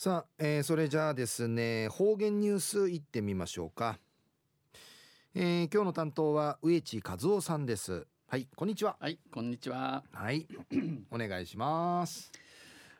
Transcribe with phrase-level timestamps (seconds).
[0.00, 3.98] さあ、えー、それじゃあですね方言ニュースいってみましょうか、
[5.34, 8.06] えー、今日の担当は植地和夫さんです。
[8.28, 8.96] はいこんにちは。
[9.00, 10.04] はいこんにちは。
[10.12, 10.46] はい
[11.10, 12.30] お願いします。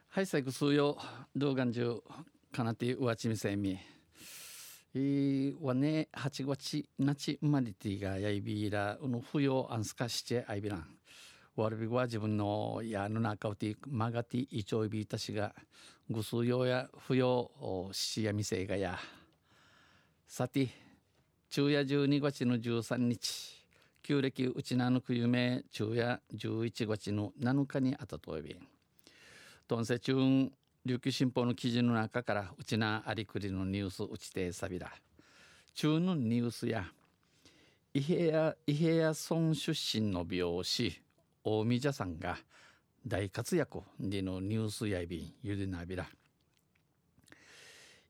[0.08, 0.98] はい最後数曜
[1.36, 2.02] 動画中
[2.50, 3.78] かなてうわちみせみ
[4.92, 6.08] えー、わね。
[6.14, 10.98] 8月なちまりてがやいびらうの不要あんすかしてあいびらん。
[11.54, 15.54] わるびは自分のやの中をてまがていちょいびいたしが
[16.10, 17.50] ぐすよや不要
[17.92, 18.98] しやみせいがや。
[20.26, 20.70] さて
[21.50, 23.58] 昼夜12月の13日。
[24.02, 28.68] 旧暦うちなぬくゆめ昼夜11月の7日にあたといびん。
[29.66, 30.14] とんせ中
[30.86, 34.90] 琉球新報の記事の中からうちなありくりのニュースうちてさびら。
[35.74, 36.86] 中のニュースや
[37.92, 41.02] 伊平屋伊平屋村出身の美容師
[41.44, 42.38] 大見者さんが
[43.06, 46.06] 大活躍でのニュースやびんゆでなびら。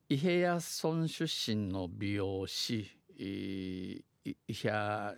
[0.09, 4.03] 伊平屋村出身の美容師伊
[4.49, 5.15] 平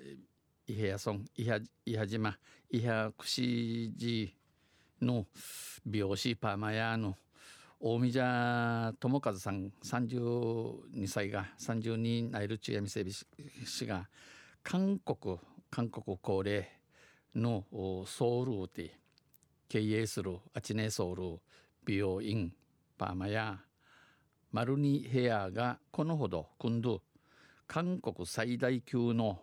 [0.66, 2.38] 伊平屋村伊平伊平島
[2.70, 4.32] 伊平串寺
[5.00, 5.26] の
[5.86, 7.16] 美容師パーマ屋の
[7.78, 14.08] 大見者智和さん32歳が32になる中やみせび氏が
[14.62, 15.38] 韓国
[15.70, 16.68] 韓国高齢
[17.34, 17.64] の
[18.06, 18.99] ソウルで
[19.70, 21.38] 経営するアチネソウル
[21.86, 22.52] 美容院
[22.98, 23.60] パーマや
[24.50, 27.02] マルニヘアがこのほど今度
[27.68, 29.38] 韓国最大級の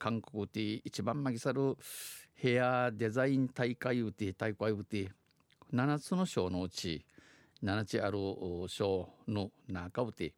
[0.00, 1.76] 韓国で一番マギサル
[2.34, 5.12] ヘアデザイン大会うて大会うて
[5.72, 7.06] 7つの賞のうち
[7.62, 8.18] 7つある
[8.66, 10.34] 賞の中うて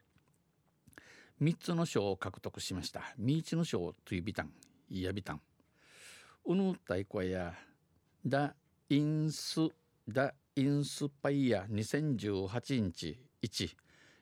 [1.40, 3.14] 3つの賞を獲得しました。
[3.18, 4.50] 3つの賞というビタン、
[4.90, 5.40] イヤビタン。
[6.44, 7.54] うぬ大会や
[8.26, 8.54] ダ・
[8.92, 9.68] インス・
[10.08, 13.70] ダ・インスパイア2018日1、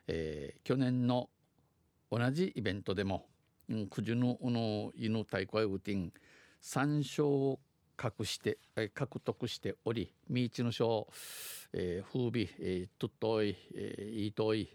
[0.08, 1.30] えー、去年の
[2.10, 3.24] 同じイベントでも、
[3.70, 6.12] うん、九十のの犬大会ウティン
[6.62, 7.60] 3勝を
[7.96, 8.58] 獲して
[8.92, 11.08] 獲得しており三一の賞、
[11.72, 14.68] えー、風美、えー、トットイ、えー、イートイ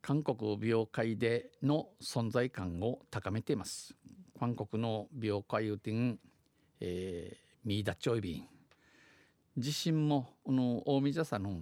[0.00, 3.94] 韓国美容界での存在感を高めています。
[4.40, 6.18] 韓国の美容界ウティン、
[6.80, 8.53] えー、ミーダチョイビン
[9.56, 11.60] 自身もこの大見座さんの、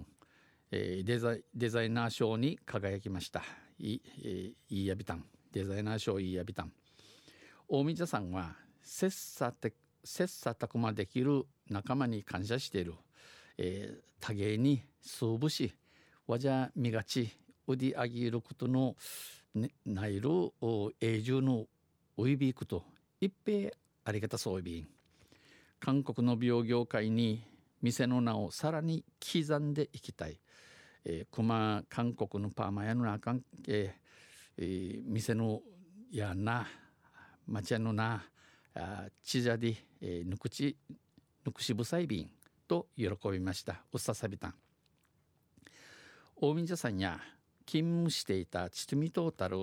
[0.71, 3.43] えー、デザデザイナー賞に輝きました。
[3.77, 6.71] い、えー、いいやびたんデザイナー賞いいやびたん
[7.67, 9.07] 大見座さんは切
[9.43, 9.73] 磋て
[10.03, 12.93] 切磋琢磨できる仲間に感謝している、
[13.57, 15.73] えー、多芸に数部し
[16.27, 17.29] わじゃみがち
[17.67, 18.95] うりあげることの、
[19.55, 20.29] ね、ないる
[20.99, 21.65] 永住の
[22.17, 22.83] おいびいくと
[23.21, 23.71] 一平
[24.05, 24.87] ありがたそういびん。
[25.79, 27.43] 韓国の美容業界に
[27.83, 30.39] 店の名をさらに刻んでいきたい、
[31.03, 33.35] えー、熊韓国のパーマ屋の中、
[33.67, 35.61] えー、店の
[36.09, 36.65] やな
[37.45, 38.23] 町屋のな
[38.73, 40.77] あちじゃで、えー、ぬくち
[41.45, 42.29] ぬくしぶさいびん
[42.69, 43.83] と喜びました。
[43.91, 44.53] うっささびたん。
[46.37, 47.19] 大民者さんや
[47.65, 49.57] 勤務していたちつみトータル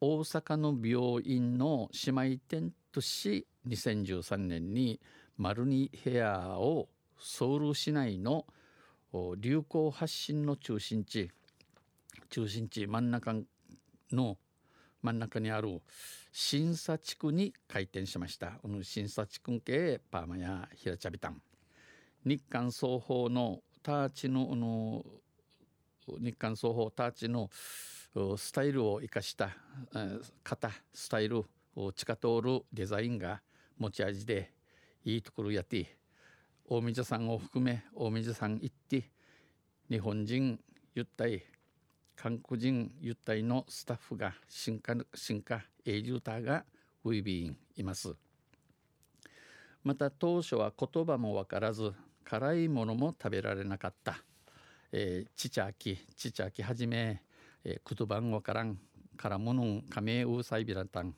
[0.00, 5.00] 大阪の病院の姉妹店とし2013年に
[5.38, 6.88] 丸にヘアを
[7.18, 8.46] ソウル市内の
[9.36, 11.30] 流行発信の中心地
[12.30, 13.34] 中心地真ん中
[14.12, 14.36] の
[15.00, 15.80] 真ん中にある
[16.32, 18.52] 審査地区に開店しました。
[18.62, 21.40] この審査地区系パーマや平茶ビタン。
[22.24, 25.04] 日韓双方のターチのの
[26.20, 27.48] 日韓双方ターチの
[28.36, 29.56] スタイルを生かした
[30.44, 31.44] 型スタイル
[31.76, 33.40] を地下通るデザインが
[33.78, 34.52] 持ち味で
[35.04, 35.97] いいところやって
[36.70, 39.08] 大水さんを含め大水さん行って
[39.88, 40.60] 日本人
[40.94, 41.42] ゆったい
[42.14, 46.64] 韓国人ゆったいのスタッフが進化進化永住ターが
[47.04, 48.14] ウィビーンいます。
[49.82, 54.22] また当初は言葉も分からず辛いものも食べられなかった、
[54.92, 57.22] えー、ちちゃきちちゃきはじめ、
[57.64, 58.78] えー、言葉んわからん
[59.16, 61.14] からものん加盟ウーサイビランタン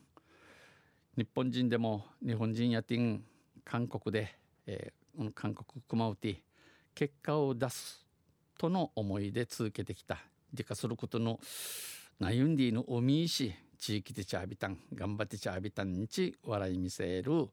[1.16, 3.24] 日本人でも日本人やてん
[3.64, 4.32] 韓国で、
[4.66, 4.99] えー、
[5.34, 6.42] 韓国熊うて
[6.94, 8.04] 結果を出す
[8.58, 10.18] との思いで続けてきた。
[10.52, 11.38] でかすることの
[12.18, 17.48] ナユンディのおみいし地域でちゃびたん頑張ってちゃびたんにち笑い見せる。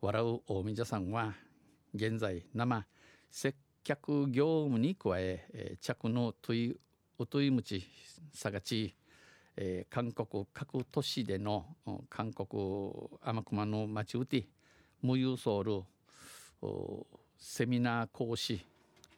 [0.00, 1.34] 笑う大見者さんは
[1.94, 2.86] 現在生
[3.30, 3.54] 接
[3.84, 6.76] 客業務に加ええー、着のとい
[7.18, 7.86] おといむち
[8.32, 8.94] さがち、
[9.56, 11.66] えー、韓国各都市での
[12.08, 12.48] 韓国
[13.22, 14.46] 天熊の町うて
[15.02, 15.82] 無有ソウル
[17.38, 18.64] セミナー講師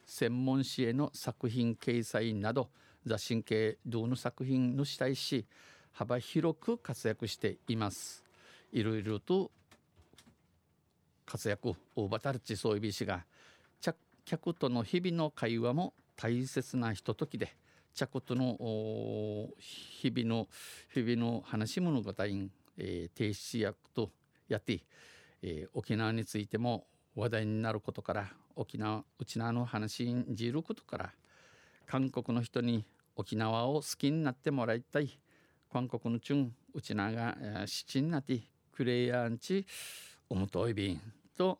[0.05, 2.69] 専門誌への作品掲載など
[3.05, 5.45] 雑神経道の作品のしたいし
[5.91, 8.23] 幅広く活躍しています。
[8.71, 9.51] いろいろと
[11.25, 13.25] 活躍大バタルチそういうしが
[14.25, 17.55] 客との日々の会話も大切なひとときで
[17.93, 18.57] 着との
[19.59, 20.47] 日々の
[20.93, 24.09] 日々の話物語に、えー、停止役と
[24.47, 24.79] やって、
[25.41, 31.11] えー、沖縄についても話題になることから沖縄うちなの話にじることから
[31.85, 35.19] 韓国の人に沖縄を好きになってもらいたい。
[35.71, 38.39] 韓国のチュンうちなが七になって
[38.71, 39.65] クレイヤーンチ
[40.29, 41.01] おむといびん
[41.35, 41.57] と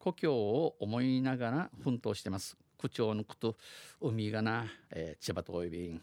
[0.00, 2.56] 故郷を思いながら奮闘してます。
[2.76, 3.56] 区長のこと
[4.00, 6.00] 海がな、えー、千葉といびん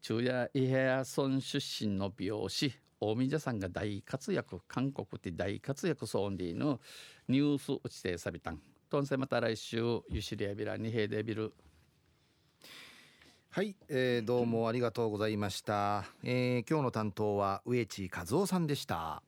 [0.00, 6.80] 昼夜伊平村出身の美容師大見さんが大活躍韓国って大活躍そうでの
[7.28, 8.60] ニュース落ちてさびたん
[8.90, 11.52] とんせまた来週ゆしりやびらにへでびる
[13.50, 19.22] はい、えー、どうもありがとうございました、えー、今日の担当は植地和夫さんでした。